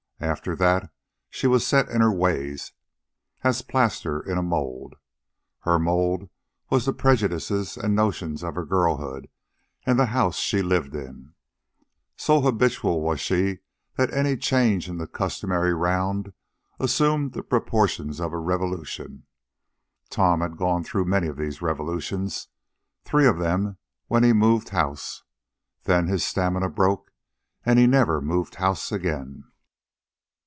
[0.23, 0.91] After that
[1.31, 2.73] she was as set in her ways
[3.43, 4.93] as plaster in a mold.
[5.61, 6.29] Her mold
[6.69, 9.29] was the prejudices and notions of her girlhood
[9.83, 11.33] and the house she lived in.
[12.17, 13.61] So habitual was she
[13.97, 16.33] that any change in the customary round
[16.79, 19.25] assumed the proportions of a revolution.
[20.11, 22.47] Tom had gone through many of these revolutions,
[23.05, 25.23] three of them when he moved house.
[25.85, 27.11] Then his stamina broke,
[27.65, 29.45] and he never moved house again.